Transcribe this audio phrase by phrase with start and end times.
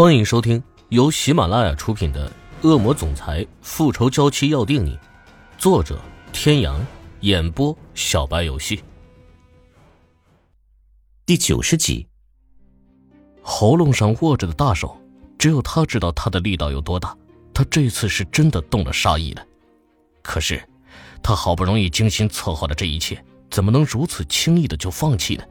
[0.00, 2.26] 欢迎收听由喜马拉雅出品的
[2.66, 4.96] 《恶魔总裁复仇娇妻要定你》，
[5.58, 6.00] 作者：
[6.32, 6.80] 天阳，
[7.20, 8.82] 演播：小白游戏。
[11.26, 12.08] 第九十集，
[13.42, 14.98] 喉咙上握着的大手，
[15.36, 17.14] 只有他知道他的力道有多大。
[17.52, 19.46] 他这次是真的动了杀意了。
[20.22, 20.66] 可是，
[21.22, 25.44] 他好不容易精心策划的这一切，怎么能如此轻易的就放弃呢？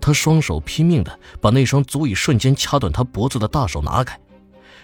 [0.00, 4.18] 他双手拼命的把那双足以瞬间掐断他脖子的大手拿开，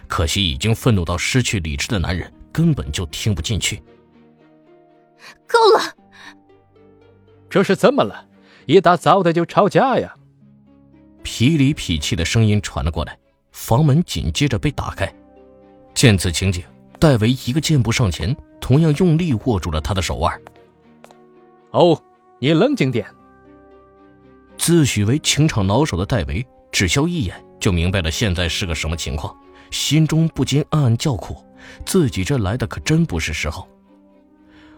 [0.09, 3.83] 可惜已经愤怒到失去理智的男人根本就听不进去。
[5.47, 5.95] 够了！
[7.49, 8.27] 这是怎么了？
[8.67, 10.15] 一大早的就吵架呀？
[11.23, 13.19] 痞里痞气的声音传了过来，
[13.53, 15.13] 房门紧接着被打开。
[15.93, 16.63] 见此情景，
[16.99, 20.41] 戴维一个箭步上前，同样用力握住了他的手腕。
[21.73, 22.01] 哦，
[22.39, 23.07] 你冷静点。
[24.61, 29.35] 自诩为情场老手的戴维，只消一眼就明白了现在是个什么情况，
[29.71, 31.43] 心中不禁暗暗叫苦：
[31.87, 33.67] 自己这来的可真不是时候。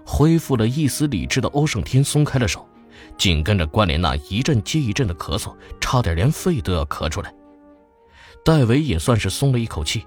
[0.07, 2.65] 恢复了一丝理智的欧胜天松开了手，
[3.19, 7.35] 紧跟着关莲娜一阵接一阵的咳嗽，差点连肺都要咳出来。
[8.45, 10.07] 戴维也算是松了一口气，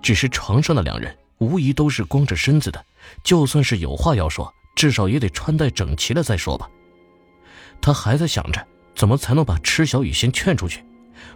[0.00, 2.82] 只是床上的两人无疑都是光着身子的，
[3.22, 6.66] 就算是有话要说，至少也得穿戴整齐了再说吧。
[7.82, 8.66] 他还在想着。
[8.94, 10.84] 怎么才能把池小雨先劝出去？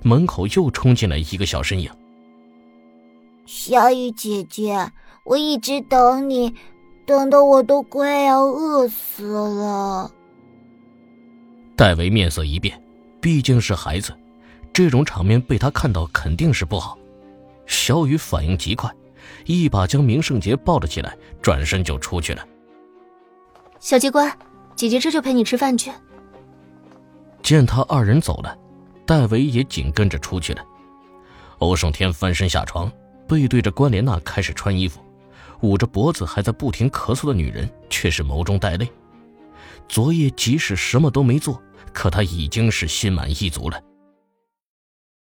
[0.03, 1.91] 门口又冲进来一个小身影。
[3.45, 4.91] 小雨姐姐，
[5.25, 6.55] 我一直等你，
[7.07, 10.11] 等的我都快要饿死了。
[11.77, 12.81] 戴维面色一变，
[13.21, 14.13] 毕竟是孩子，
[14.73, 16.99] 这种场面被他看到肯定是不好。
[17.67, 18.93] 小雨反应极快，
[19.45, 22.45] 一把将明圣杰抱了起来，转身就出去了。
[23.79, 24.37] 小机关，
[24.75, 25.93] 姐姐这就陪你吃饭去。
[27.47, 28.59] 见他二人走了，
[29.07, 30.67] 戴维也紧跟着出去了。
[31.59, 32.91] 欧胜天翻身下床，
[33.29, 35.01] 背对着关莲娜开始穿衣服，
[35.61, 38.91] 捂着脖子还在不停咳嗽的女人却是眸中带泪。
[39.89, 41.63] 昨夜即使什么都没做，
[41.93, 43.81] 可他已经是心满意足了。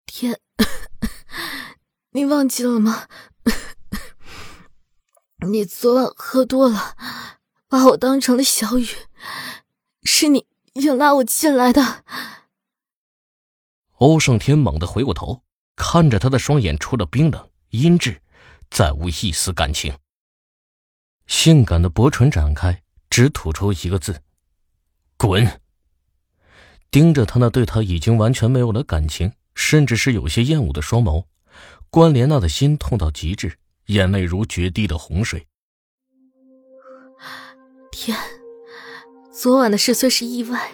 [0.07, 0.41] 天，
[2.13, 3.09] 你忘记了吗？
[5.47, 6.97] 你昨晚喝多了，
[7.69, 8.87] 把我当成了小雨，
[10.03, 10.47] 是你。
[10.77, 12.05] 硬拉我进来的。
[13.99, 15.43] 欧胜天猛地回过头，
[15.75, 18.19] 看着他的双眼，除了冰冷、阴鸷，
[18.71, 19.97] 再无一丝感情。
[21.27, 24.23] 性感的薄唇展开，只吐出一个字
[25.17, 25.61] ：“滚。”
[26.91, 31.25] 盯着他那对他已经完全没有了感情，甚至是有些厌恶的双眸，
[31.91, 35.47] 关莲娜的心痛到极致，眼泪如决堤的洪水。
[37.91, 38.17] 天。
[39.39, 40.71] 昨晚的事虽是意外，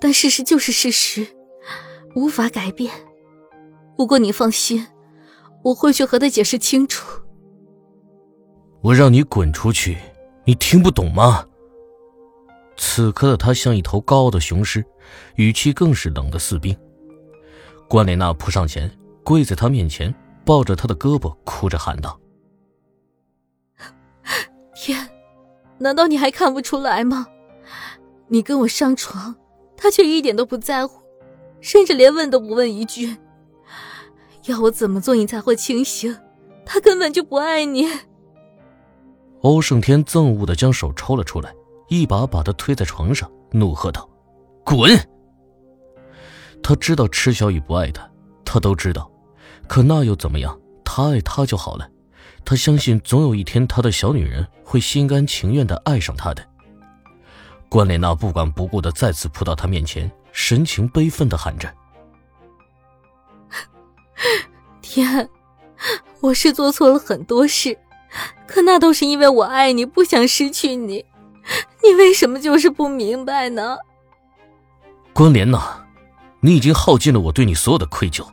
[0.00, 1.26] 但事实就是事实，
[2.14, 2.94] 无法改变。
[3.96, 4.86] 不过你放心，
[5.64, 7.20] 我会去和他解释清楚。
[8.80, 9.98] 我让你滚出去，
[10.44, 11.44] 你听不懂吗？
[12.76, 14.84] 此刻的他像一头高傲的雄狮，
[15.34, 16.74] 语气更是冷的似冰。
[17.88, 18.88] 关莲娜扑上前，
[19.24, 20.14] 跪在他面前，
[20.46, 22.20] 抱着他的胳膊，哭着喊道
[24.76, 25.10] ：“天，
[25.78, 27.26] 难道你还看不出来吗？”
[28.28, 29.34] 你跟我上床，
[29.76, 31.00] 他却一点都不在乎，
[31.60, 33.16] 甚至连问都不问一句。
[34.46, 36.16] 要我怎么做你才会清醒？
[36.64, 37.86] 他根本就不爱你。
[39.42, 41.52] 欧胜天憎恶的将手抽了出来，
[41.88, 44.08] 一把把他推在床上，怒喝道
[44.64, 44.98] ：“滚！”
[46.62, 48.08] 他知道池小雨不爱他，
[48.44, 49.10] 他都知道，
[49.66, 50.58] 可那又怎么样？
[50.84, 51.88] 他爱他就好了。
[52.44, 56.46] 他相信总有一天，他的小女人会心甘情愿的爱上他的。
[57.70, 61.72] 关莲娜不管不顾的再次扑到他面前，神情悲愤的喊着
[64.82, 65.30] ：“天，
[66.18, 67.78] 我是做错了很多事，
[68.44, 71.06] 可那都是因为我爱你，不想失去你。
[71.84, 73.78] 你为什么就是不明白呢？”
[75.14, 75.86] 关莲娜，
[76.40, 78.26] 你已经耗尽了我对你所有的愧疚，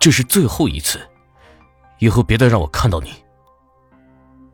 [0.00, 0.98] 这是最后一次，
[2.00, 3.12] 以后别再让我看到你。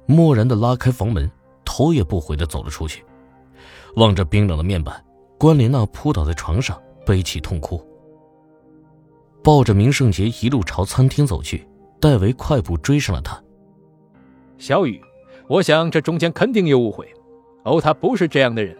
[0.04, 1.30] 漠然的拉开房门，
[1.64, 3.02] 头也不回的走了出去。
[3.96, 5.04] 望着冰冷的面板，
[5.38, 7.84] 关莲娜扑倒在床上，悲泣痛哭。
[9.42, 11.66] 抱着明圣杰一路朝餐厅走去，
[12.00, 13.42] 戴维快步追上了他。
[14.58, 15.02] 小雨，
[15.48, 17.10] 我想这中间肯定有误会，
[17.62, 18.76] 欧他不是这样的人。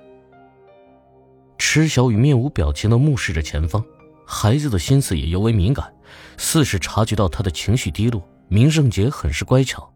[1.57, 3.85] 池小雨面无表情的目视着前方，
[4.27, 5.95] 孩子的心思也尤为敏感，
[6.37, 8.23] 似是察觉到他的情绪低落。
[8.49, 9.93] 明圣杰很是乖巧。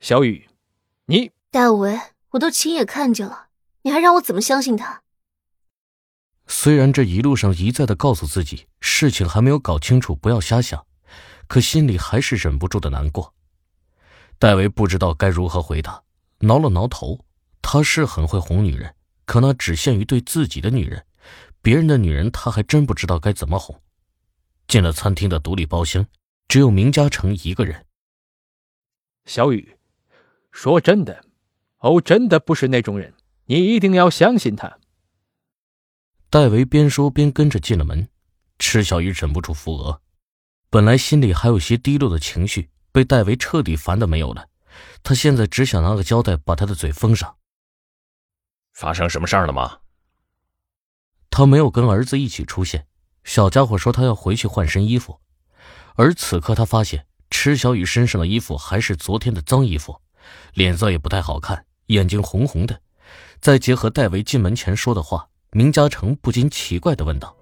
[0.00, 0.46] 小雨，
[1.06, 1.98] 你戴维，
[2.30, 3.45] 我都亲眼看见了。
[3.86, 5.04] 你还让我怎么相信他？
[6.48, 10.84] 虽然这一路上一再的告诉自己事情还没有搞清楚，不要瞎想，
[11.46, 13.32] 可心里还是忍不住的难过。
[14.40, 16.02] 戴维不知道该如何回答，
[16.40, 17.24] 挠了挠头。
[17.62, 18.92] 他是很会哄女人，
[19.24, 21.06] 可那只限于对自己的女人，
[21.62, 23.80] 别人的女人他还真不知道该怎么哄。
[24.66, 26.04] 进了餐厅的独立包厢，
[26.48, 27.86] 只有明嘉诚一个人。
[29.26, 29.76] 小雨，
[30.50, 31.24] 说真的，
[31.76, 33.14] 欧真的不是那种人，
[33.46, 34.78] 你一定要相信他。
[36.28, 38.08] 戴维边说边跟着进了门，
[38.58, 40.02] 池小雨忍不住扶额，
[40.68, 44.48] 本来心里还有些低落的情绪，被戴维彻底烦的没有了。
[45.02, 47.36] 他现在只想拿个胶带把他的嘴封上。
[48.74, 49.78] 发生什么事儿了吗？
[51.30, 52.86] 他没有跟儿子一起出现，
[53.24, 55.20] 小家伙说他要回去换身衣服，
[55.94, 60.02] 而此刻他发现池小雨身上的衣服还是昨天的脏衣服，
[60.52, 62.82] 脸色也不太好看，眼睛红红的。
[63.40, 65.26] 再结合戴维进门前说的话。
[65.52, 67.34] 明嘉诚不禁奇怪的问道：“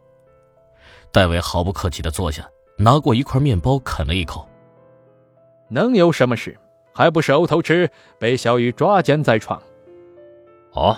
[1.11, 2.49] 戴维毫不客气的坐下，
[2.79, 4.49] 拿过一块面包啃了一口。
[5.69, 6.57] 能有什么事？
[6.95, 9.61] 还不是欧头吃被小雨抓奸在床？
[10.75, 10.97] 哦，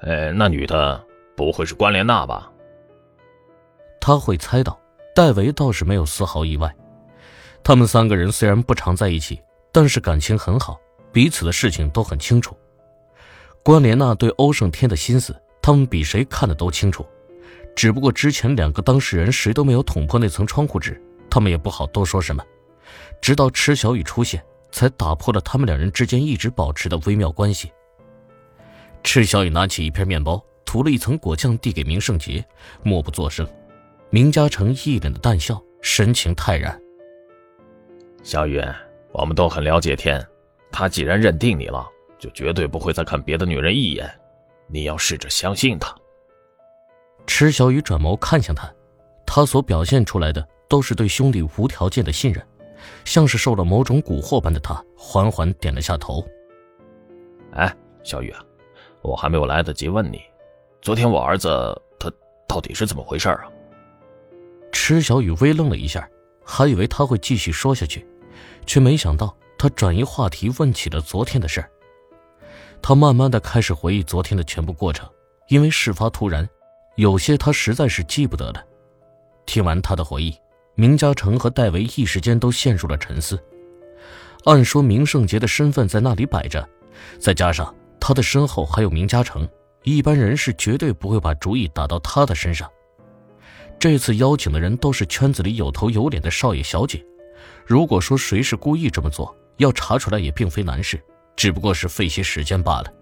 [0.00, 1.02] 呃，那女的
[1.34, 2.52] 不会是关莲娜吧？
[3.98, 4.78] 他会猜到，
[5.14, 6.74] 戴维倒是没有丝毫意外。
[7.64, 9.40] 他们三个人虽然不常在一起，
[9.72, 10.78] 但是感情很好，
[11.12, 12.54] 彼此的事情都很清楚。
[13.66, 17.04] 关莲娜对欧胜天的心思。”他们比谁看得都清楚，
[17.74, 22.40] 只不过之前两个当事人谁都没有捅破那层窗户纸，他们也不好多说什么。
[23.20, 24.40] 直到池小雨出现，
[24.70, 27.72] 才打破了他们两人之间一直保持的微妙关系。
[29.02, 32.44] 池小雨拿起一片面包，涂了一层果酱，递给明胜杰，
[32.84, 33.44] 默不作声。
[34.10, 36.80] 明嘉诚一脸的淡笑，神情泰然。
[38.22, 38.62] 小雨，
[39.10, 40.24] 我们都很了解天，
[40.70, 41.84] 他既然认定你了，
[42.18, 44.10] 就绝对不会再看别的女人一眼。
[44.68, 45.94] 你要试着相信他。
[47.26, 48.72] 池小雨转眸看向他，
[49.26, 52.44] 他所表现出来的都是对兄弟无条件的信任，
[53.04, 56.24] 像是受了某种蛊惑般的他缓缓点了下头。
[57.52, 58.44] 哎，小雨啊，
[59.02, 60.20] 我还没有来得及问你，
[60.80, 61.48] 昨天我儿子
[61.98, 62.10] 他
[62.46, 63.44] 到底是怎么回事啊？
[64.72, 66.08] 池小雨微愣了一下，
[66.44, 68.06] 还以为他会继续说下去，
[68.66, 71.70] 却没想到他转移话题问起了昨天的事儿。
[72.88, 75.10] 他慢慢的开始回忆昨天的全部过程，
[75.48, 76.48] 因为事发突然，
[76.94, 78.64] 有些他实在是记不得了。
[79.44, 80.32] 听完他的回忆，
[80.76, 83.42] 明嘉诚和戴维一时间都陷入了沉思。
[84.44, 86.64] 按说明圣杰的身份在那里摆着，
[87.18, 89.48] 再加上他的身后还有明嘉诚，
[89.82, 92.70] 一般人是绝对不会把主意打到他的身上。
[93.80, 97.04] 这次邀请的人都是圈子里有头有脸的少爷小姐，
[97.66, 101.02] 如果说谁是故意这么做，要查出来也并非难事。
[101.36, 102.92] 只不过是费些时间罢了。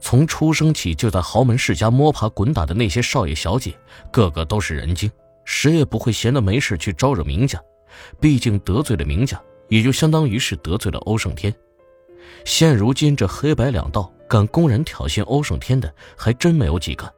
[0.00, 3.74] 从出生起就在豪门世家摸爬滚打的那些少爷小姐，
[4.10, 5.10] 个个都是人精，
[5.44, 7.58] 谁也不会闲得没事去招惹明家。
[8.20, 11.52] 毕竟得罪了明家，也就相当于是得罪了欧胜天。
[12.44, 17.10] 现如今这黑白两道敢公然挑衅欧胜天的，还真没有几个。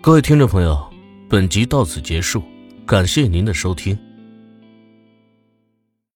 [0.00, 0.88] 各位听众朋友，
[1.28, 2.42] 本集到此结束，
[2.86, 3.98] 感谢您的收听。